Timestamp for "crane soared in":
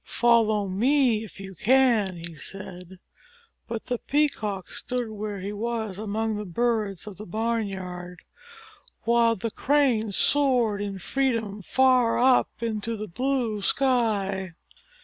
9.51-10.97